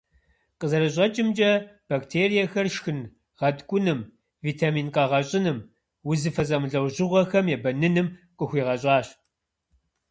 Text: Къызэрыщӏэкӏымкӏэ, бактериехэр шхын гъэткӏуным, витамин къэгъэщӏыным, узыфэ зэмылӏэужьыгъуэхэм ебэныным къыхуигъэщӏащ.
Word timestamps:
Къызэрыщӏэкӏымкӏэ, 0.59 1.51
бактериехэр 1.89 2.67
шхын 2.75 2.99
гъэткӏуным, 3.39 3.99
витамин 4.45 4.87
къэгъэщӏыным, 4.95 5.57
узыфэ 6.09 6.43
зэмылӏэужьыгъуэхэм 6.47 7.45
ебэныным 7.55 8.07
къыхуигъэщӏащ. 8.37 9.07